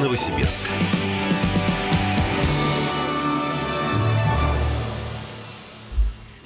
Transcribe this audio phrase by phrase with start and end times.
[0.00, 0.64] Новосибирск.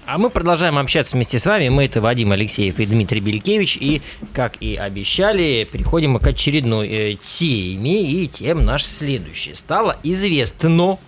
[0.04, 1.68] А мы продолжаем общаться вместе с вами.
[1.68, 3.76] Мы это Вадим Алексеев и Дмитрий Белькевич.
[3.76, 8.02] И, как и обещали, переходим к очередной э, теме.
[8.02, 9.54] И тем наш следующий.
[9.54, 10.98] Стало известно,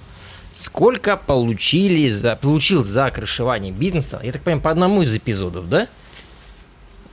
[0.52, 4.20] сколько получили за, получил за крышевание бизнеса.
[4.23, 5.89] Я так понимаю, по одному из эпизодов, да?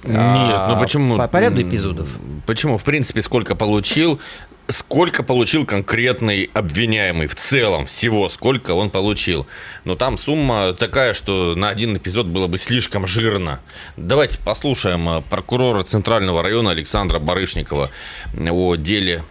[0.03, 1.17] Нет, ну А, почему?
[1.17, 2.07] По, по ряду эпизодов.
[2.45, 2.77] Почему?
[2.77, 4.19] В принципе, сколько получил,
[4.67, 9.45] сколько получил конкретный обвиняемый в целом всего, сколько он получил.
[9.83, 13.61] Но там сумма такая, что на один эпизод было бы слишком жирно.
[13.97, 17.91] Давайте послушаем э, прокурора Центрального района Александра Барышникова
[18.37, 19.23] о деле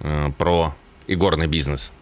[0.00, 0.74] э, про
[1.06, 1.92] игорный бизнес.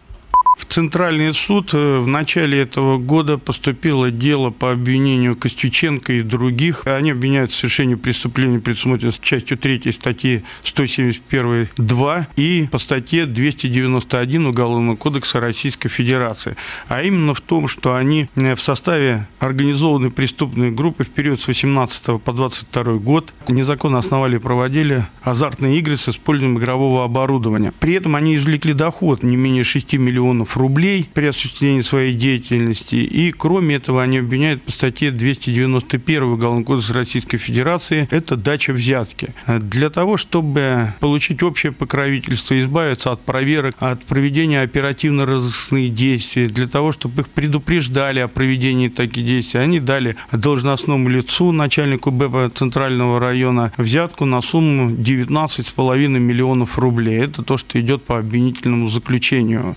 [0.59, 6.85] В Центральный суд э, в начале этого года поступило дело по обвинению Костюченко и других.
[6.85, 14.97] Они обвиняют в совершении преступления, предусмотренного частью 3 статьи 171.2 и по статье 291 Уголовного
[14.97, 16.57] кодекса Российской Федерации.
[16.89, 21.47] А именно в том, что они э, в составе организованной преступной группы в период с
[21.47, 27.71] 18 по 22 год незаконно основали и проводили азартные игры с использованием игрового оборудования.
[27.79, 32.95] При этом они извлекли доход не менее 6 миллионов рублей при осуществлении своей деятельности.
[32.95, 39.33] И кроме этого они обвиняют по статье 291 Уголовного кодекса Российской Федерации это дача взятки.
[39.47, 46.91] Для того, чтобы получить общее покровительство, избавиться от проверок, от проведения оперативно-розыскных действий, для того,
[46.91, 53.71] чтобы их предупреждали о проведении таких действий, они дали должностному лицу, начальнику БЭПа Центрального района,
[53.77, 57.19] взятку на сумму 19,5 миллионов рублей.
[57.19, 59.75] Это то, что идет по обвинительному заключению.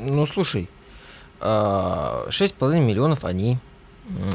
[0.00, 0.68] Ну, слушай,
[1.40, 3.58] а, 6,5 миллионов они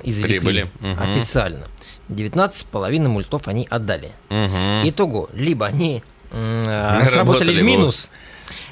[0.04, 0.70] извлекли Прибыли.
[0.80, 1.02] Мгм.
[1.02, 1.66] официально.
[2.10, 4.12] 19,5 мультов они отдали.
[4.30, 4.88] Мгм.
[4.90, 8.10] Итого, либо они а, сработали в в- минус,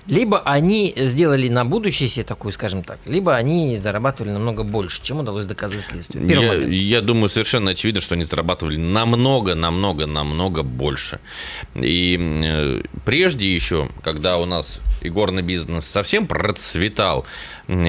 [0.08, 5.20] либо они сделали на будущее себе такую, скажем так, либо они зарабатывали намного больше, чем
[5.20, 6.28] удалось доказать следствию.
[6.28, 6.74] Первый Я, момент.
[6.74, 11.20] я думаю, совершенно очевидно, что они зарабатывали намного, намного, намного больше.
[11.76, 17.26] И э, прежде еще, когда у нас игорный бизнес совсем процветал,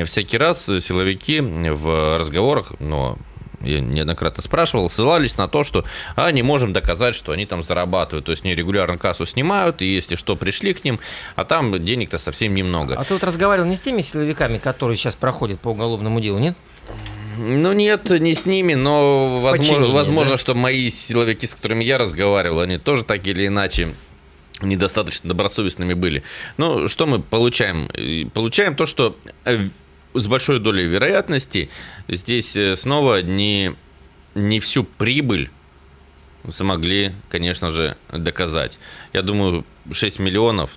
[0.04, 3.18] всякий раз силовики в разговорах, но
[3.64, 5.84] я неоднократно спрашивал, ссылались на то, что
[6.16, 8.26] а, не можем доказать, что они там зарабатывают.
[8.26, 11.00] То есть они регулярно кассу снимают, и если что, пришли к ним,
[11.36, 12.94] а там денег-то совсем немного.
[12.94, 16.56] А ты вот разговаривал не с теми силовиками, которые сейчас проходят по уголовному делу, нет?
[17.36, 20.38] Ну нет, не с ними, но возможно, возможно да?
[20.38, 23.94] что мои силовики, с которыми я разговаривал, они тоже так или иначе
[24.62, 26.22] недостаточно добросовестными были.
[26.56, 27.88] Ну, что мы получаем?
[27.92, 29.68] Э, Получаем то, что э,
[30.14, 31.70] с большой долей вероятности
[32.08, 33.74] здесь э, снова не,
[34.34, 35.50] не всю прибыль
[36.50, 38.78] смогли, конечно же, доказать.
[39.12, 40.70] Я думаю, 6 миллионов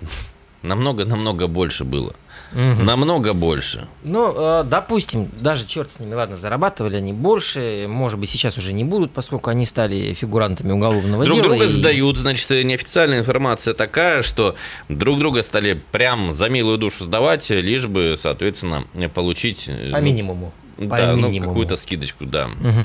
[0.62, 2.14] намного-намного больше было.
[2.52, 3.88] Намного больше.
[4.02, 8.72] Ну, э, допустим, даже черт с ними, ладно, зарабатывали они больше, может быть, сейчас уже
[8.72, 11.48] не будут, поскольку они стали фигурантами уголовного Друг дела.
[11.50, 14.54] друга и- сдают, значит, неофициальная информация такая, что
[14.88, 19.64] друг друга стали прям за милую душу сдавать, лишь бы, соответственно, получить...
[19.68, 20.52] э, По ну, минимуму.
[20.78, 21.50] По Да, ну, минимуму.
[21.50, 22.48] какую-то скидочку, да.
[22.48, 22.84] Мгм.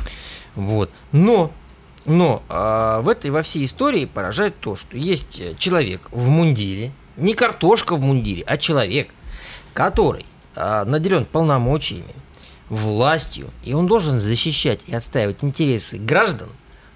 [0.55, 0.89] Вот.
[1.13, 1.51] Но,
[2.05, 6.91] но а, в этой во всей истории поражает то, что есть э, человек в мундире,
[7.17, 9.09] не картошка в мундире, а человек,
[9.73, 10.25] который
[10.55, 12.15] а, наделен полномочиями,
[12.69, 16.49] властью, и он должен защищать и отстаивать интересы граждан,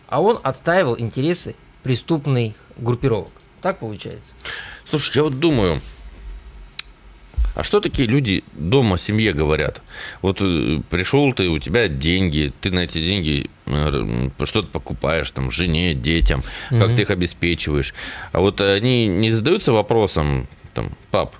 [0.08, 3.32] а он отстаивал интересы преступных группировок.
[3.62, 4.34] Так получается?
[4.86, 5.82] Слушай, я вот думаю,
[7.58, 9.82] а что такие люди дома семье говорят?
[10.22, 15.50] Вот э, пришел ты, у тебя деньги, ты на эти деньги э, что-то покупаешь, там,
[15.50, 16.96] жене, детям, как Мгм.
[16.96, 17.96] ты их обеспечиваешь.
[18.32, 21.36] А вот они не задаются вопросом, там, пап,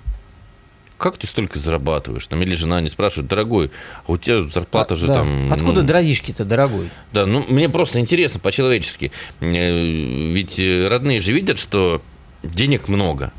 [0.96, 2.26] как ты столько зарабатываешь?
[2.26, 3.70] Там, или жена не спрашивает, дорогой,
[4.04, 5.14] а у тебя зарплата же Да.
[5.14, 5.52] там...
[5.52, 6.90] Откуда ну, дорожишки-то, дорогой?
[7.12, 9.12] да, ну мне просто интересно по-человечески.
[9.38, 12.02] Э, Ведь родные же видят, что
[12.42, 13.32] денег много.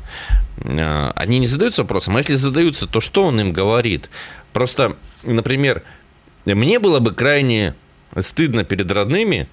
[0.58, 4.10] Э, Они не задаются вопросом, а если задаются, то что он им говорит?
[4.52, 5.82] Просто, например,
[6.44, 7.74] мне было бы крайне
[8.18, 9.48] стыдно перед родными.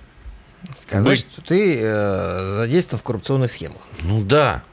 [0.81, 3.81] Сказать, Быть- что ты э, задействован в коррупционных схемах.
[4.01, 4.63] Ну да,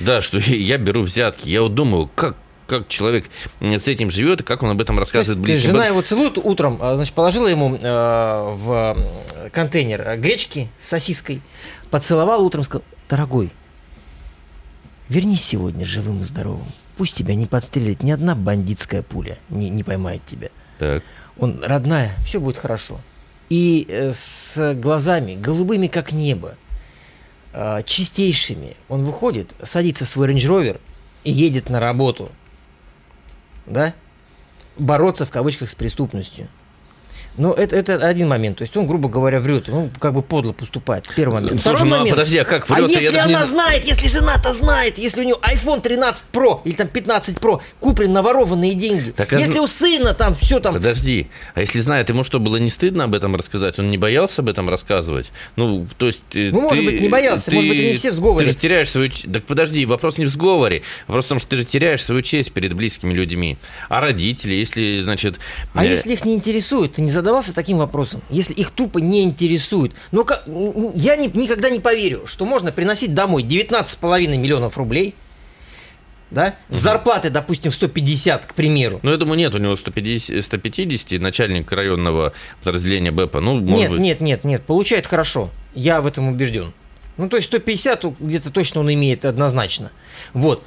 [0.00, 1.48] да, что я- беру взятки.
[1.48, 3.26] Я вот думаю, как как человек
[3.60, 5.70] э, с этим живет и как он об этом рассказывает близким.
[5.70, 8.96] жена его целует утром, а, значит, положила ему э, в
[9.52, 11.42] контейнер гречки с сосиской,
[11.92, 13.52] поцеловала утром, сказала, дорогой,
[15.08, 16.66] вернись сегодня живым и здоровым.
[16.96, 20.48] Пусть тебя не подстрелит ни одна бандитская пуля, не, не поймает тебя.
[20.78, 21.02] Так.
[21.38, 23.00] Он, родная, все будет хорошо.
[23.48, 26.56] И э, с глазами, голубыми как небо,
[27.52, 28.76] э, чистейшими.
[28.88, 30.80] Он выходит, садится в свой рейндж ровер
[31.24, 32.30] и едет на работу.
[33.66, 33.94] Да?
[34.78, 36.48] Бороться в кавычках с преступностью.
[37.38, 38.58] Ну, это, это один момент.
[38.58, 39.68] То есть он, грубо говоря, врет.
[39.68, 41.08] Он как бы подло поступает.
[41.14, 41.60] Первый момент.
[41.62, 42.16] Слушай, Второй ну а момент.
[42.16, 42.84] подожди, а как врет?
[42.86, 46.60] А если не она зн- знает, если жена-то знает, если у нее iPhone 13 Pro
[46.64, 50.34] или там 15 Pro куплен на ворованные деньги, Так, а если зн- у сына там
[50.34, 50.74] все там...
[50.74, 53.78] Подожди, а если знает, ему что, было не стыдно об этом рассказать?
[53.78, 55.30] Он не боялся об этом рассказывать?
[55.56, 56.22] Ну, то есть...
[56.34, 58.46] э, Ну, может ты- быть, не боялся, может быть, они все в сговоре.
[58.46, 59.10] Ты же теряешь свою...
[59.10, 60.82] Так подожди, вопрос не в сговоре.
[61.06, 63.58] Вопрос в том, что ты же теряешь свою честь перед близкими людьми.
[63.88, 65.38] А родители, если, значит...
[65.74, 68.22] А э, если их не интересует, ты не задавался таким вопросом?
[68.30, 69.92] Если их тупо не интересует.
[70.12, 70.44] Ну, как,
[70.94, 75.16] я не- никогда не поверю, что можно приносить домой 19,5 миллионов рублей,
[76.30, 79.00] да, с зарплаты, допустим, в 150, к примеру.
[79.02, 82.32] Ну, я думаю, нет у него 150, 150 начальник районного
[82.62, 83.40] подразделения БЭПа.
[83.40, 84.00] Ну, может нет, быть...
[84.00, 85.50] нет, нет, нет, получает хорошо.
[85.74, 86.72] Я в этом убежден.
[87.16, 89.90] Ну, то есть 150 у- где-то точно он имеет однозначно.
[90.32, 90.62] Вот.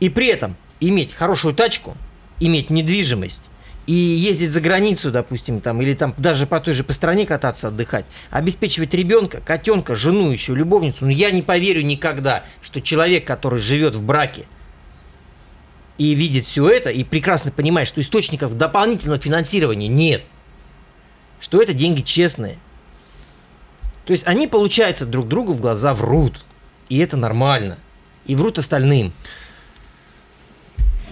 [0.00, 1.96] И при этом иметь хорошую тачку,
[2.40, 3.42] иметь недвижимость
[3.86, 7.68] и ездить за границу, допустим, там, или там даже по той же по стране кататься,
[7.68, 11.04] отдыхать, обеспечивать ребенка, котенка, жену еще, любовницу.
[11.06, 14.46] Ну, я не поверю никогда, что человек, который живет в браке,
[15.98, 20.22] и видит все это, и прекрасно понимает, что источников дополнительного финансирования нет,
[21.40, 22.58] что это деньги честные.
[24.04, 26.44] То есть они, получается, друг другу в глаза врут.
[26.88, 27.78] И это нормально.
[28.26, 29.12] И врут остальным.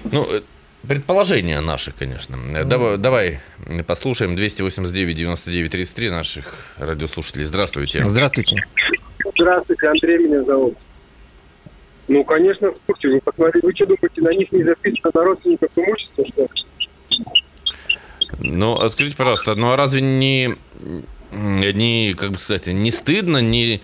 [0.05, 0.43] Ну, э,
[0.87, 2.37] предположения наши, конечно.
[2.53, 3.41] Э, Давай, давай
[3.87, 7.45] послушаем 289-99-33 наших радиослушателей.
[7.45, 8.05] Здравствуйте.
[8.05, 8.57] Здравствуйте.
[9.39, 10.77] Здравствуйте, Андрей меня зовут.
[12.09, 13.09] Ну, конечно, в курсе.
[13.09, 16.49] Вы посмотрите, вы что думаете, на них не записано на родственников имущества, что ли?
[18.41, 20.57] Ну, а скажите, пожалуйста, ну а разве не,
[21.31, 23.81] не как бы сказать, не стыдно, не,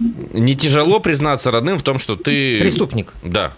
[0.00, 2.58] не тяжело признаться родным в том, что ты...
[2.58, 3.12] Преступник.
[3.22, 3.54] Да.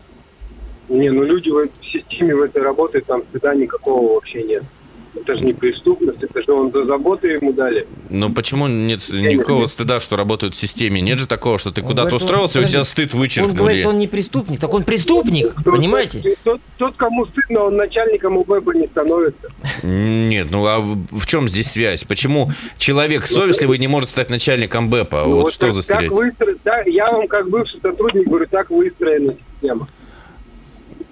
[0.91, 4.65] Не, ну люди в этой системе в этой работают, там стыда никакого вообще нет.
[5.13, 7.85] Это же не преступность, это же он за заботу ему дали.
[8.11, 11.01] Но почему нет никакого стыда, что работают в системе?
[11.01, 13.21] Нет же такого, что ты Он куда-то говорит, он- устроился, и у тебя стыд Он
[13.21, 13.57] вычеркнули.
[13.57, 14.61] говорит, он не преступник.
[14.61, 16.37] Так он преступник, Тот- понимаете?
[16.45, 19.49] Тот, тот, кому стыдно, он начальником УБЭПа не становится.
[19.83, 22.05] Нет, ну а в, чем здесь связь?
[22.05, 25.25] Почему человек совестливый не может стать начальником БЭПа?
[25.27, 26.13] Ну, вот, что так, за стереотип?
[26.13, 29.89] выстро- да, я вам как бывший сотрудник говорю, так выстроена система.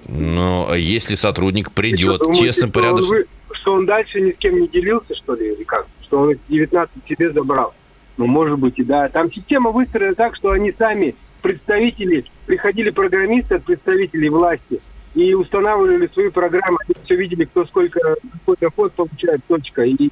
[0.08, 3.16] А если сотрудник придет, думаете, честно, что он порядочно...
[3.16, 5.86] вы- Что он дальше ни с кем не делился, что ли, или как?
[6.02, 7.74] Что он эти 19 себе забрал?
[8.16, 9.08] Ну, может быть, и да.
[9.10, 14.80] Там система выстроена так, что они сами, представители, приходили программисты от представителей власти
[15.14, 18.00] и устанавливали свои программы, они все видели, кто сколько,
[18.32, 20.10] какой доход получает, точка, и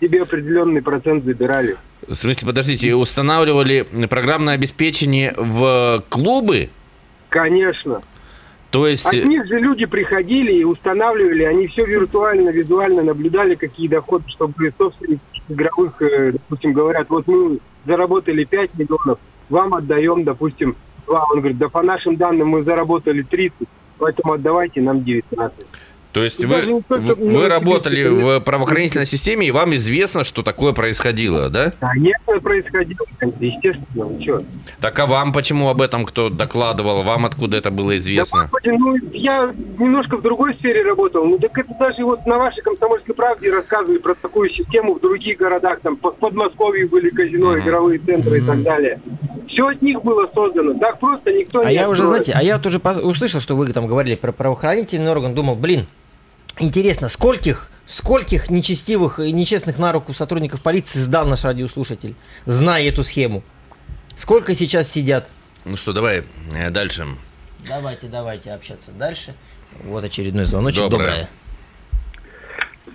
[0.00, 1.76] себе определенный процент забирали.
[2.06, 6.70] В смысле, подождите, устанавливали программное обеспечение в клубы?
[7.28, 8.02] Конечно.
[8.72, 9.04] То есть...
[9.04, 14.72] От них же люди приходили и устанавливали, они все виртуально, визуально наблюдали, какие доходы, чтобы
[14.78, 15.20] собственники
[15.50, 19.18] игровых, э, допустим, говорят, вот мы заработали 5 миллионов,
[19.50, 20.74] вам отдаем, допустим,
[21.06, 21.24] 2.
[21.32, 25.66] Он говорит, да по нашим данным мы заработали 30, поэтому отдавайте нам 19.
[26.12, 26.82] То есть вы, что
[27.16, 31.72] вы- работали в правоохранительной системе, и вам известно, что такое происходило, да?
[31.80, 33.06] Конечно, происходило,
[33.40, 34.44] естественно, ну что.
[34.80, 37.02] Так а вам почему об этом кто докладывал?
[37.02, 38.42] Вам откуда это было Да, известно?
[38.42, 41.24] господи, ну, я немножко в другой сфере работал.
[41.24, 45.38] Ну, так это даже вот на вашей комсомольской правде рассказывали про такую систему в других
[45.38, 45.80] городах.
[45.80, 47.60] Там в Подмосковье были казино, Мгм.
[47.60, 49.00] игровые центры и так далее.
[49.48, 50.74] Все от них было создано.
[50.78, 52.24] Так просто никто А не я уже, откроет.
[52.26, 55.56] знаете, а я вот уже пос- услышал, что вы там говорили про правоохранительный орган, думал,
[55.56, 55.86] блин,
[56.58, 62.14] интересно, скольких, скольких нечестивых и нечестных на руку сотрудников полиции сдал наш радиослушатель,
[62.46, 63.42] зная эту схему?
[64.16, 65.28] Сколько сейчас сидят?
[65.64, 67.06] Ну что, давай э, дальше.
[67.66, 69.34] Давайте, давайте общаться дальше.
[69.84, 70.82] Вот очередной звоночек.
[70.82, 70.98] Доброе.
[70.98, 71.28] Доброе.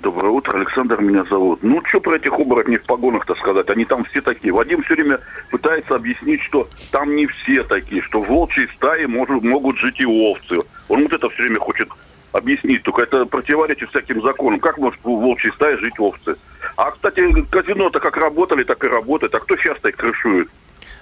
[0.04, 1.64] Доброе утро, Александр меня зовут.
[1.64, 3.70] Ну, что про этих оборотней в погонах-то сказать?
[3.70, 4.54] Они там все такие.
[4.54, 9.42] Вадим все время пытается объяснить, что там не все такие, что в волчьей стае может,
[9.42, 10.60] могут жить и овцы.
[10.88, 11.90] Он вот это все время хочет
[12.38, 14.60] объяснить, только это противоречит всяким законам.
[14.60, 16.36] Как может в волчьей стае жить овцы?
[16.76, 19.34] А, кстати, казино-то как работали, так и работает.
[19.36, 20.48] А кто сейчас-то их крышует?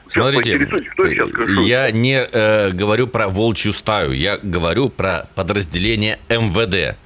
[0.07, 1.67] Сейчас Смотрите, поинтересуйтесь, кто их сейчас крышует?
[1.67, 6.97] я не э, говорю про волчью стаю, я говорю про подразделение МВД.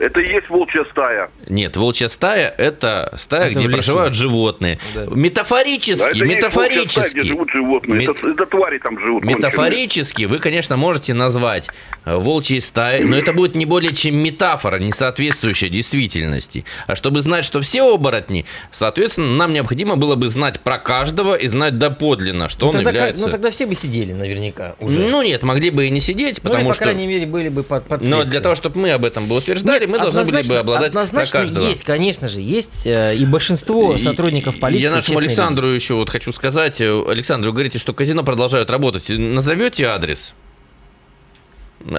[0.00, 1.30] Это и есть волчья стая.
[1.48, 4.80] Нет, волчья стая это стая, Это где проживают животные.
[4.92, 5.06] Да.
[5.06, 7.18] Да Метафорически, это и есть волчья стая, метафорически.
[7.20, 8.00] где живут животные.
[8.00, 9.22] Мет- Это, это твари там живут.
[9.22, 9.36] конченые.
[9.36, 14.78] Метафорически вы, конечно, можете назвать э, волчьей стаи, но это будет не более чем метафора,
[14.78, 16.64] не соответствующая действительности.
[16.86, 21.48] А чтобы знать, что все оборотни, соответственно, нам необходимо было бы знать про каждого и
[21.48, 23.24] знать доподлинно, что Ну, он тогда, как- является...
[23.26, 25.00] ну тогда все бы сидели наверняка уже.
[25.00, 26.84] Ну нет, могли бы и не сидеть, Ну, или, потому по что...
[26.84, 29.80] крайней мере, были бы под, под Но для того, чтобы мы об этом бы утверждали,
[29.80, 31.68] Нет, мы должны были бы однозначно- обладать про Однозначно каждого.
[31.68, 34.82] есть, конечно же, есть э, и большинство сотрудников полиции.
[34.84, 36.80] Я нашему Александру еще вот хочу сказать.
[36.80, 39.08] э, Александр, вы говорите, что казино продолжают работать.
[39.08, 40.34] Назовете адрес?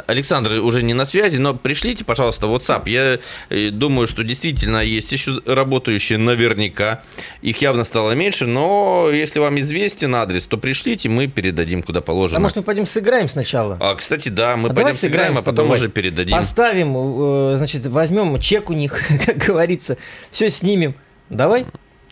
[0.08, 2.90] Александр уже не на связи, но пришлите, пожалуйста, WhatsApp.
[2.90, 7.04] Я э, думаю, что действительно есть еще работающие наверняка.
[7.42, 12.38] Их явно стало меньше, но если вам известен адрес, то пришлите, мы передадим куда положено.
[12.38, 13.78] А может мы пойдем сыграем сначала?
[13.80, 16.36] А, кстати, да, мы А пойдем сыграем, а потом уже передадим.
[16.36, 19.98] Поставим, э, значит, возьмем чек у них, как говорится,
[20.32, 20.96] все снимем.
[21.30, 21.66] Давай?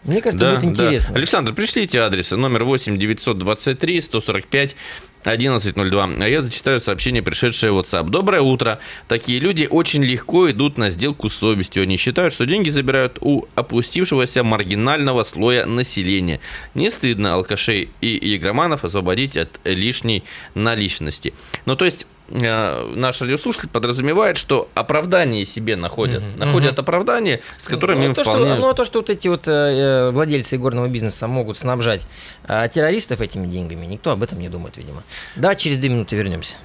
[0.06, 1.16] Мне кажется, будет интересно.
[1.16, 4.76] Александр, пришлите адрес номер 8 923 145
[5.22, 6.10] 1102.
[6.20, 8.10] А я зачитаю сообщение, пришедшее в WhatsApp.
[8.10, 8.80] Доброе утро.
[9.08, 11.84] Такие люди очень легко идут на сделку с совестью.
[11.84, 16.42] Они считают, что деньги забирают у опустившегося маргинального слоя населения.
[16.74, 20.24] Не стыдно алкашей и игроманов освободить от лишней
[20.56, 21.34] наличности.
[21.66, 26.24] Ну, то есть, наш радиослушатель подразумевает, что оправдание себе находят.
[26.24, 26.40] Мгм.
[26.40, 28.54] Находят оправдание, с которым ну, им то, вполне...
[28.54, 32.02] что, ну, а то, что вот эти вот э, владельцы игорного бизнеса могут снабжать
[32.48, 35.04] э, террористов этими деньгами, никто об этом не думает, видимо.
[35.36, 36.56] Да, через две минуты вернемся.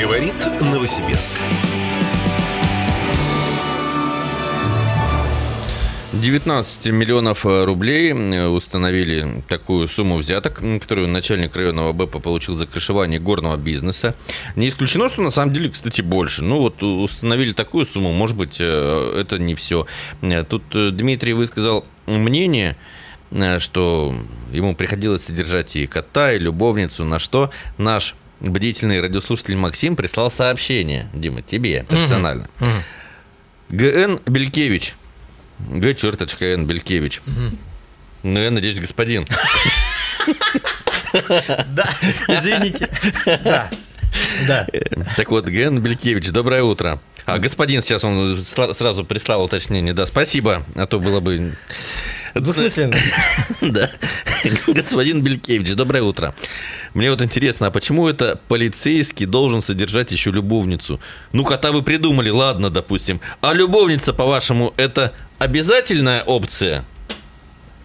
[0.00, 1.34] Говорит Новосибирск.
[6.20, 8.12] 19 миллионов э, рублей
[8.46, 14.14] установили такую сумму взяток, которую начальник районного БЭПа получил за крышевание горного бизнеса.
[14.54, 16.42] Не исключено, что на самом деле, кстати, больше.
[16.42, 19.86] Ну вот установили такую сумму, может быть, э, это не все.
[20.48, 22.76] Тут э, Дмитрий высказал мнение,
[23.58, 24.14] что
[24.52, 31.08] ему приходилось содержать и кота, и любовницу, на что наш бдительный радиослушатель Максим прислал сообщение,
[31.12, 32.48] Дима, тебе персонально.
[33.68, 34.94] ГН Белькевич.
[35.58, 35.94] Г.
[35.94, 36.66] Черточка Н.
[36.66, 37.20] Белькевич.
[38.22, 39.26] Ну, я надеюсь, господин.
[41.68, 41.88] Да,
[42.28, 42.88] извините.
[43.44, 43.70] Да.
[44.46, 44.66] Да.
[45.16, 46.98] Так вот, Ген Белькевич, доброе утро.
[47.24, 49.92] А господин сейчас он сра- сразу прислал уточнение.
[49.92, 51.56] Да, спасибо, а то было бы...
[52.40, 52.96] Двусмысленно.
[53.62, 53.90] Да.
[54.66, 56.34] Господин Белькевич, доброе утро.
[56.94, 61.00] Мне вот интересно, а почему это полицейский должен содержать еще любовницу?
[61.32, 63.20] Ну, кота вы придумали, ладно, допустим.
[63.40, 66.84] А любовница, по-вашему, это обязательная опция?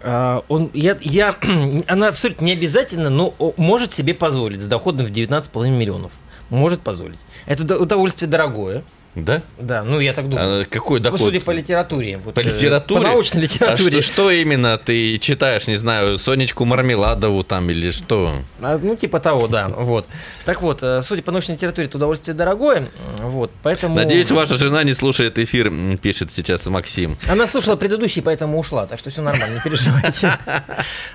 [0.01, 1.35] А, Он, я, я,
[1.87, 6.11] она абсолютно не обязательно, но может себе позволить с доходом в 19,5 миллионов.
[6.49, 7.19] Может позволить.
[7.45, 8.83] Это удо- удовольствие дорогое.
[9.13, 9.41] Да?
[9.57, 10.61] Да, ну я так думаю.
[10.61, 11.19] А какой Ну, доход?
[11.19, 12.17] Судя по литературе.
[12.17, 13.01] вот, По э, литературе?
[13.01, 14.01] По научной А литературе.
[14.01, 18.35] что, что именно ты читаешь, не знаю, Сонечку Мармеладову там или что?
[18.61, 19.67] А, Ну, типа того, да.
[19.67, 20.07] Вот.
[20.45, 22.87] Так вот, э, судя по научной литературе, это удовольствие дорогое.
[23.17, 23.95] Вот, поэтому...
[23.95, 25.69] Надеюсь, ваша жена не слушает эфир,
[26.01, 27.17] пишет сейчас Максим.
[27.29, 30.31] Она слушала предыдущий, поэтому ушла, так что все нормально, не переживайте.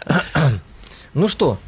[1.15, 1.59] Ну что,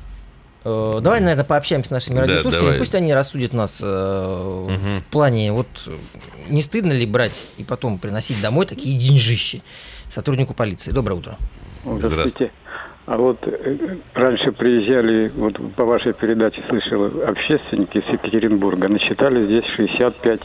[1.02, 2.64] давай, наверное, пообщаемся с нашими Да, радиослушателями.
[2.66, 2.78] давай.
[2.78, 5.92] Пусть они рассудят нас э, в плане, вот э,
[6.48, 9.62] не стыдно ли брать и потом приносить домой такие деньжищи
[10.08, 10.92] сотруднику полиции.
[10.92, 11.36] Доброе утро.
[11.84, 12.52] Здравствуйте.
[13.06, 19.64] А вот э, раньше приезжали, вот по вашей передаче слышал, общественники из Екатеринбурга, насчитали здесь
[19.76, 20.40] 65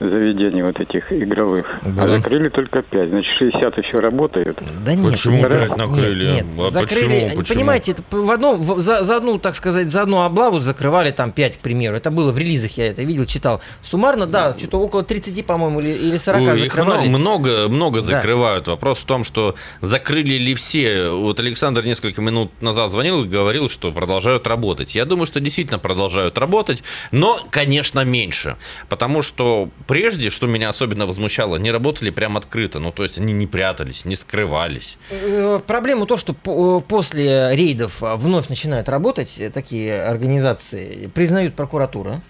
[0.00, 1.66] заведений вот этих игровых.
[1.84, 2.04] Да.
[2.04, 4.58] А закрыли только 5, значит 60 еще работают.
[4.84, 6.30] Да нет, Почему нет, пять нет, накрыли?
[6.32, 7.04] Нет, А закрыли.
[7.04, 7.36] почему?
[7.38, 7.58] Почему?
[7.58, 11.32] Понимаете, это в одном, в- за, за одну, так сказать, за одну облаву закрывали там
[11.32, 11.96] 5, к примеру.
[11.96, 13.60] Это было в релизах, я это видел, читал.
[13.82, 17.08] Суммарно, да, что-то около 30, по-моему, или, или 40 Ой, их закрывали.
[17.08, 18.06] много, много, много Да.
[18.06, 18.68] закрывают.
[18.68, 21.10] Вопрос в том, что закрыли ли все.
[21.10, 24.94] Вот Александр несколько минут назад звонил и говорил, что продолжают работать.
[24.94, 28.56] Я думаю, что действительно продолжают работать, но, конечно, меньше.
[28.88, 32.78] Потому что прежде, что меня особенно возмущало, не работали прям открыто.
[32.78, 34.98] Ну, то есть они не прятались, не скрывались.
[35.10, 41.54] Э, Проблема то, что по- после рейдов а, вновь начинают работать э, такие организации, признают
[41.54, 42.22] прокуратура.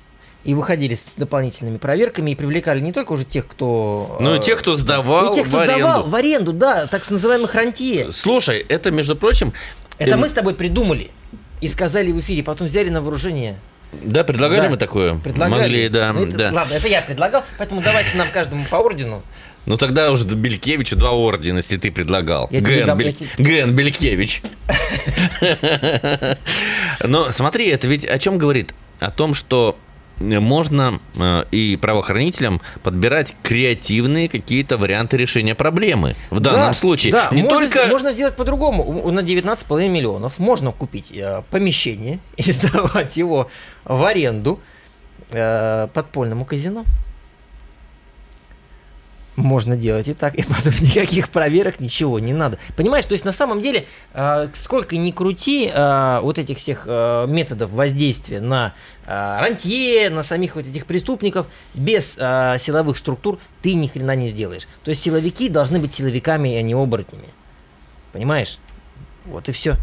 [0.45, 4.17] И выходили с дополнительными проверками и привлекали не только уже тех, кто...
[4.21, 5.81] Ну, и э, тех, кто сдавал и тех, кто в аренду.
[5.81, 8.13] сдавал в аренду, да, так называемых рантье.
[8.13, 9.53] Слушай, это, между прочим...
[9.99, 11.11] Это эм, мы с тобой придумали
[11.61, 13.59] и сказали в эфире, потом взяли на вооружение.
[13.93, 14.69] Да, предлагали Да.
[14.69, 15.15] мы такое?
[15.17, 15.61] Предлагали.
[15.63, 16.51] Могли, да, Ну, это- да.
[16.53, 19.23] Ладно, это я предлагал, поэтому давайте нам каждому по ордену.
[19.67, 22.49] Ну тогда уже Белькевичу два ордена, если ты предлагал.
[22.51, 24.43] Я Ген, дам- Бель- я Ген Белькевич.
[27.05, 28.75] Но смотри, это ведь о чем говорит?
[29.01, 29.79] О том, что
[30.21, 36.17] можно э, и правоохранителям подбирать креативные какие-то варианты решения проблемы.
[36.31, 37.87] В данном Да, случае Да, не можно, только...
[37.89, 39.11] можно сделать по-другому.
[39.11, 43.49] На 19,5 миллионов можно купить э, помещение и сдавать его
[43.85, 44.61] в аренду
[45.31, 46.85] э, подпольному казино.
[49.39, 52.59] Можно делать и так, и потом никаких проверок, ничего не надо.
[52.77, 57.27] Понимаешь, то есть на самом деле, э, сколько ни крути э, вот этих всех э,
[57.29, 58.75] методов воздействия на
[59.07, 64.69] рантье, на самих вот этих преступников, без силовых структур ты ни хрена не сделаешь.
[64.85, 67.29] То есть силовики должны быть силовиками, а не оборотнями.
[68.13, 68.59] Понимаешь?
[69.25, 69.77] Вот и все.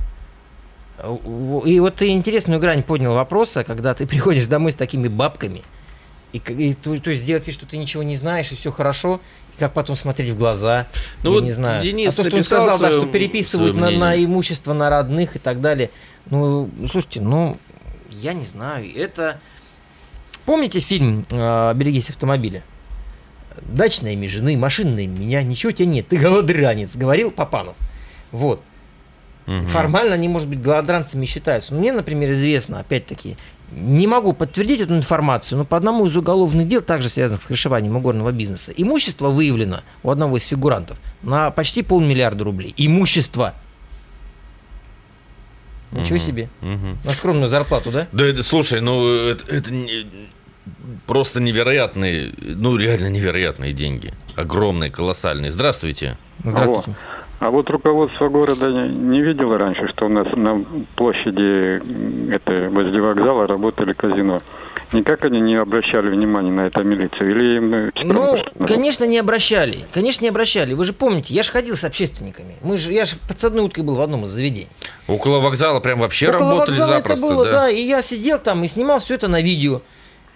[1.65, 5.63] И вот ты интересную грань поднял вопроса, когда ты приходишь домой с такими бабками,
[6.35, 9.21] и, и то, то есть сделать вид, что ты ничего не знаешь, и все хорошо,
[9.57, 10.87] как потом смотреть в глаза,
[11.23, 11.81] Ну я вот не знаю.
[11.81, 15.39] Денис а то, что он сказал, да, что переписывают на, на имущество, на родных и
[15.39, 15.91] так далее.
[16.27, 17.57] Ну, слушайте, ну,
[18.09, 19.39] я не знаю, это...
[20.45, 22.63] Помните фильм э, «Берегись автомобиля»?
[23.61, 27.75] Дачное имя жены, машинное имя меня, ничего у тебя нет, ты голодранец, говорил Папанов.
[28.31, 28.61] Вот.
[29.45, 29.67] Мгм.
[29.67, 31.73] Формально они, может быть, голодранцами считаются.
[31.73, 33.37] Но мне, например, известно, опять-таки,
[33.71, 37.97] не могу подтвердить эту информацию, но по одному из уголовных дел, также связанных с крышеванием
[37.97, 42.73] игорного бизнеса, имущество выявлено у одного из фигурантов на почти полмиллиарда рублей.
[42.77, 43.53] Имущество.
[45.91, 46.25] Ничего Мгм.
[46.25, 46.49] себе.
[46.61, 46.97] Мгм.
[47.03, 48.07] На скромную зарплату, да?
[48.11, 50.07] Да, это, слушай, ну это, это не-
[51.05, 54.11] просто невероятные, ну реально невероятные деньги.
[54.35, 55.51] Огромные, колоссальные.
[55.51, 56.17] Здравствуйте.
[56.43, 56.95] Здравствуйте.
[57.39, 60.63] А вот руководство города не видело раньше, что у нас на
[60.95, 61.81] площади
[62.33, 64.41] это, возле вокзала работали казино.
[64.93, 67.31] Никак они не обращали внимания на это милицию?
[67.31, 69.85] Или им э, Ну, конечно, не обращали.
[69.91, 70.73] Конечно, не обращали.
[70.73, 72.55] Вы же помните, я же ходил с общественниками.
[72.61, 74.67] Мы же, я же подсадной уткой был в одном из заведений.
[75.07, 77.51] Около вокзала прям вообще Около работали вокзала запросто, это было, да?
[77.51, 77.69] да.
[77.69, 79.81] И я сидел там и снимал все это на видео.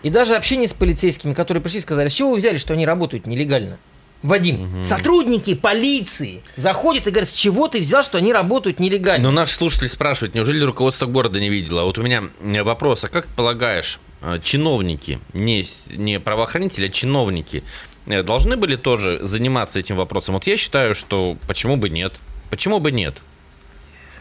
[0.02, 3.28] И даже общение с полицейскими, которые пришли, сказали, с чего вы взяли, что они работают
[3.28, 3.78] нелегально?
[4.22, 9.30] Вадим, сотрудники полиции заходят и говорят, с чего ты взял, что они работают нелегально?
[9.30, 11.82] Но наши слушатели спрашивают, неужели руководство города не видело?
[11.82, 16.90] А Вот у меня э, вопрос, а как полагаешь, э, чиновники, не, не правоохранители, а
[16.90, 17.64] чиновники,
[18.08, 20.36] э, должны были тоже заниматься этим вопросом?
[20.36, 22.16] Вот я считаю, что почему бы нет?
[22.50, 23.22] Почему бы нет?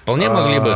[0.09, 0.75] Вполне могли бы.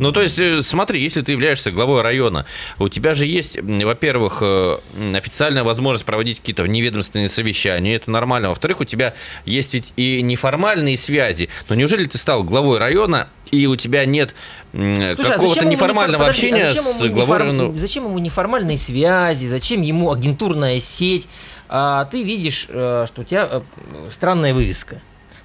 [0.00, 2.46] Ну, то есть, э, смотри, если ты являешься главой района,
[2.78, 4.78] у тебя же есть, во-первых, э,
[5.14, 8.50] официальная возможность проводить какие-то вневедомственные совещания, это нормально.
[8.50, 11.48] Во-вторых, у тебя есть ведь и неформальные связи.
[11.68, 14.34] Но неужели ты стал главой района, и у тебя нет
[14.72, 17.76] а какого-то ему неформального нефор- подожди, а общения зачем ему с главой района?
[17.76, 21.26] Зачем ему неформальные связи, зачем ему агентурная сеть?
[21.68, 23.62] А ты видишь, э, что у тебя
[24.10, 25.00] странная вывеска.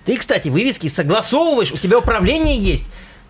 [0.06, 2.86] Ты, кстати, вывески согласовываешь, у тебя управление есть.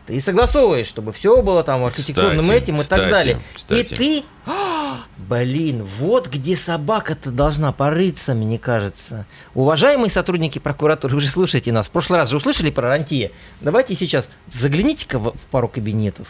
[0.08, 3.42] Ты согласовываешь, чтобы все было там архитектурным Кстати, этим и кстати, так далее.
[3.54, 3.80] кстати.
[3.80, 4.24] И ты...
[4.46, 9.26] А, Блин, вот где собака-то должна порыться, мне кажется.
[9.54, 11.90] Уважаемые сотрудники прокуратуры, вы же слушаете нас.
[11.90, 13.32] В прошлый раз же услышали про Рантье.
[13.60, 16.30] Давайте сейчас загляните-ка в в пару кабинетов.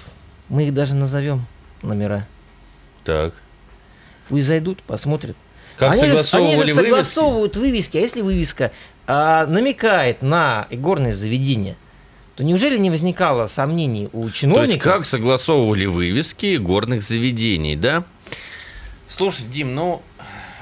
[0.49, 1.45] Мы их даже назовем
[1.83, 2.27] номера.
[3.03, 3.35] Так.
[4.27, 5.37] Пусть зайдут, посмотрят.
[5.77, 6.75] Как они, же, они же вывески?
[6.75, 7.97] согласовывают вывески.
[7.97, 8.71] А если вывеска
[9.05, 11.75] а, намекает на игорное заведение,
[12.37, 14.71] то неужели не возникало сомнений у То чиновника?
[14.71, 18.03] есть, как согласовывали вывески горных заведений, да?
[19.09, 20.03] Слушай, Дим, ну,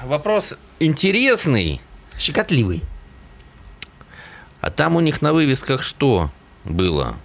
[0.02, 1.82] вопрос интересный.
[2.18, 2.80] Щекотливый.
[4.62, 6.30] А там у них на вывесках что
[6.64, 7.18] было?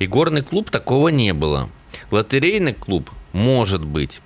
[0.00, 1.70] Игорный клуб такого не было.
[2.10, 4.20] Лотерейный клуб может быть.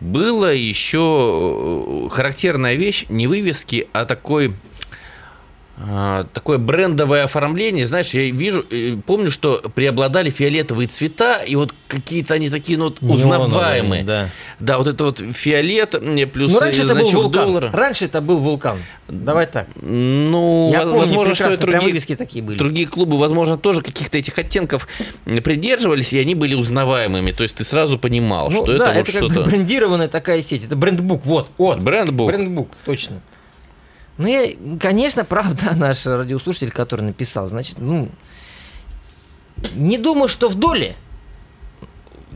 [0.00, 4.54] Было еще э, характерная вещь, не вывески, а такой
[6.32, 12.32] такое брендовое оформление, знаешь, я вижу, э, помню, что преобладали фиолетовые цвета, и вот какие-то
[12.34, 14.02] они такие, ну, вот, узнаваемые.
[14.02, 14.30] да.
[14.58, 15.90] Да, вот это вот фиолет,
[16.32, 17.30] плюс Ну, раньше э, это был вулкан.
[17.44, 17.70] доллара.
[17.72, 18.78] Раньше это был вулкан.
[19.06, 19.68] Давай так.
[19.76, 22.56] Ну, Я помню возможно, что и другие, такие были.
[22.56, 24.88] другие клубы, возможно, тоже каких-то этих оттенков
[25.24, 27.32] придерживались, и они были узнаваемыми.
[27.32, 30.64] То есть ты сразу понимал, Ну, что да, это вот это как брендированная такая сеть.
[30.64, 31.26] Это брендбук.
[31.26, 31.80] Вот, вот.
[31.82, 32.28] Брендбук.
[32.28, 33.20] Брендбук, точно.
[34.18, 38.08] Ну, я, конечно, правда, наш радиослушатель, который написал, значит, ну,
[39.74, 40.96] не думаю, что в доле,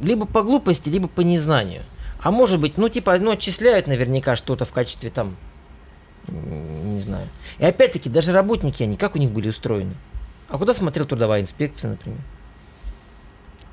[0.03, 1.83] либо по глупости, либо по незнанию.
[2.23, 5.37] А может быть, ну, типа, ну, отчисляют наверняка что-то в качестве там,
[6.29, 7.29] не знаю.
[7.59, 9.95] И опять-таки, даже работники они, как у них были устроены?
[10.49, 12.21] А куда смотрел трудовая инспекция, например?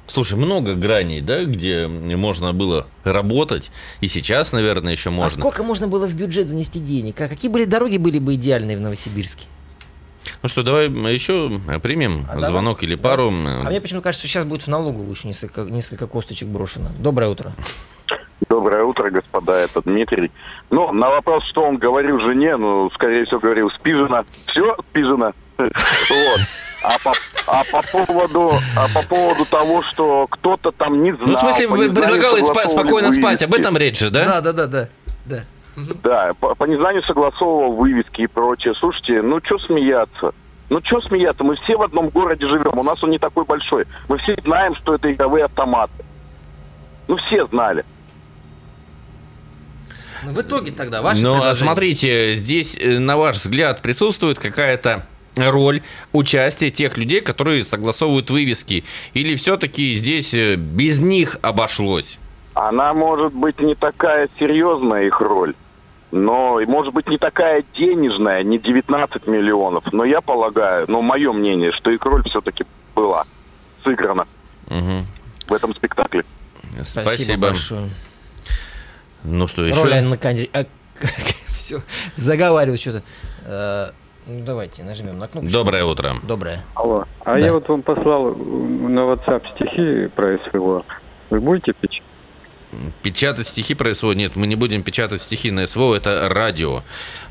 [0.07, 5.39] Слушай, много граней, да, где можно было работать, и сейчас, наверное, еще А можно.
[5.41, 7.19] сколько можно было в бюджет занести денег?
[7.21, 9.45] А какие были дороги были бы идеальные в Новосибирске?
[10.43, 12.49] Ну что, давай еще примем А давай.
[12.51, 13.27] звонок или пару.
[13.29, 13.31] А
[13.69, 16.87] мне почему кажется, что сейчас будет в налоговую еще несколько, несколько косточек брошено.
[16.99, 17.53] Доброе утро.
[18.49, 20.31] Доброе утро, господа, это Дмитрий.
[20.69, 24.25] Ну, на вопрос, что он говорил жене, ну, скорее всего, говорил, спижено.
[24.47, 25.33] Все, спижено.
[25.57, 26.39] Вот.
[26.83, 27.13] А по,
[27.47, 31.27] а по поводу, а по поводу того, что кто-то там не знал...
[31.27, 33.59] Ну, в смысле, по вы незнанию предлагал спать, спокойно об вывески.
[33.59, 34.25] этом речь же, да?
[34.25, 34.89] Да, да, да, да.
[35.25, 35.43] да.
[36.03, 38.73] Да, по, по незнанию согласовывал вывески и прочее.
[38.79, 40.33] Слушайте, ну что смеяться?
[40.69, 41.43] Ну что смеяться?
[41.43, 43.85] Мы все в одном городе живем, у нас он не такой большой.
[44.09, 46.03] Мы все знаем, что это игровые автоматы.
[47.07, 47.85] Ну все знали.
[50.23, 51.55] Ну, в итоге тогда ваше Но предложение.
[51.55, 55.05] смотрите, здесь, э, на ваш взгляд, присутствует какая-то
[55.37, 55.81] роль
[56.13, 58.83] участия тех людей, которые согласовывают вывески?
[59.13, 62.19] Или все-таки здесь э, без них обошлось?
[62.53, 65.53] Она может быть не такая серьезная их роль,
[66.11, 69.83] но может быть не такая денежная, не 19 миллионов.
[69.91, 73.25] Но я полагаю, ну мое мнение, что их роль все-таки была
[73.83, 74.25] сыграна
[74.69, 75.05] Мгм.
[75.47, 76.25] в этом спектакле.
[76.83, 77.89] Спасибо, большое.
[79.23, 79.81] Ну что, еще?
[79.83, 80.65] Роль Анны Кандри- а,
[81.53, 81.81] Все,
[82.15, 83.93] заговариваю что-то.
[84.27, 85.49] Ну, давайте нажмем на кнопку.
[85.49, 86.17] Доброе утро.
[86.23, 86.65] Доброе.
[86.75, 87.05] Алло.
[87.23, 87.37] А Да.
[87.37, 90.83] я вот вам послал на WhatsApp стихи про СВО.
[91.29, 92.01] Вы будете печь?
[93.03, 94.11] Печатать стихи про СВО?
[94.11, 96.83] Нет, мы не будем печатать стихи на СВО, это радио.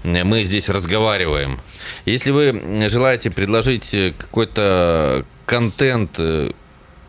[0.04, 1.60] Мы здесь разговариваем.
[2.06, 6.18] Если вы желаете предложить какой-то контент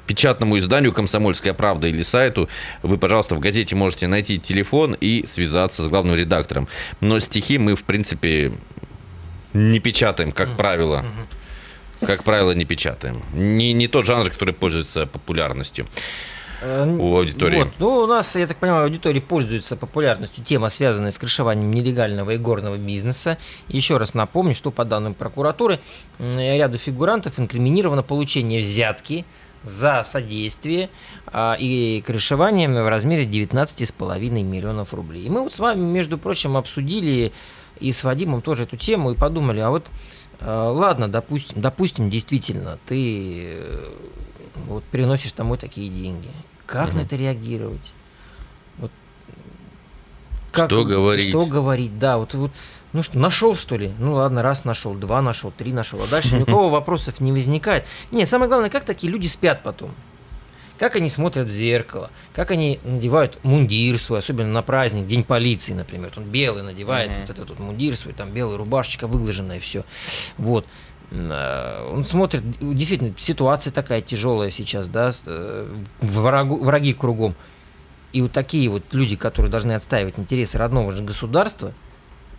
[0.05, 2.49] печатному изданию «Комсомольская правда» или сайту,
[2.83, 6.67] вы, пожалуйста, в газете можете найти телефон и связаться с главным редактором.
[6.99, 8.53] Но стихи мы, в принципе,
[9.53, 11.05] не печатаем, как правило.
[12.05, 13.23] Как правило, не печатаем.
[13.33, 15.87] Не, не тот жанр, который пользуется популярностью.
[16.61, 17.63] Э, У аудитории.
[17.63, 17.73] Вот.
[17.79, 22.37] Ну, у нас, я так понимаю, аудитория пользуется популярностью тема, связанная с крышеванием нелегального и
[22.37, 23.37] горного бизнеса.
[23.67, 25.79] Еще раз напомню, что по данным прокуратуры,
[26.19, 29.25] ряду фигурантов инкриминировано получение взятки
[29.63, 30.89] за содействие
[31.25, 35.25] а, и крышевание в размере 19,5 миллионов рублей.
[35.25, 37.33] И мы вот с вами, между прочим, обсудили
[37.79, 39.87] и с Вадимом тоже эту тему и подумали, а вот
[40.39, 43.89] э, ладно, допустим, допустим, действительно, ты э,
[44.67, 46.29] вот приносишь домой такие деньги.
[46.65, 47.05] Как на Мгм.
[47.05, 47.93] это реагировать?
[48.77, 48.91] Вот,
[50.51, 51.29] Что говорить?
[51.29, 52.17] Что говорить, да.
[52.17, 52.51] Вот, вот,
[52.93, 53.93] ну что, нашел что ли?
[53.99, 56.01] Ну ладно, раз нашел, два нашел, три нашел.
[56.01, 57.85] А дальше ни у кого вопросов не возникает.
[58.11, 59.93] Нет, самое главное, как такие люди спят потом?
[60.79, 65.73] Как они смотрят в зеркало, как они надевают мундир свой, особенно на праздник, День полиции,
[65.73, 66.11] например.
[66.17, 67.21] Он белый надевает, Мгм.
[67.21, 69.83] вот этот вот мундир свой, там белая рубашечка выглаженная, все.
[70.37, 70.67] Вот.
[71.09, 77.35] Э, Он смотрит, действительно, ситуация такая тяжелая сейчас, да, э, врагу- враги кругом.
[78.13, 81.73] И вот такие вот люди, которые должны отстаивать интересы родного же государства,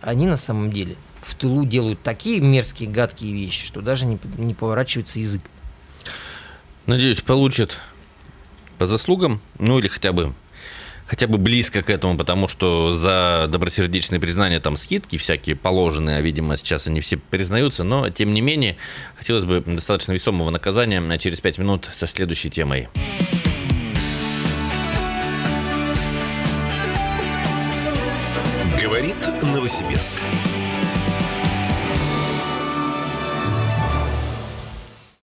[0.01, 4.53] они на самом деле в тылу делают такие мерзкие, гадкие вещи, что даже не, не
[4.53, 5.41] поворачивается язык.
[6.85, 7.77] Надеюсь, получит
[8.79, 10.33] по заслугам, ну или хотя бы
[11.05, 16.21] хотя бы близко к этому, потому что за добросердечные признания там скидки всякие положенные, а
[16.21, 18.77] видимо сейчас они все признаются, но тем не менее
[19.17, 22.87] хотелось бы достаточно весомого наказания через 5 минут со следующей темой.
[28.81, 30.17] Говорит Новосибирск.